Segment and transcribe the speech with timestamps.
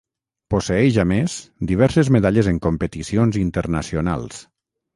[0.53, 1.35] Posseeix a més
[1.73, 4.45] diverses medalles en competicions internacionals.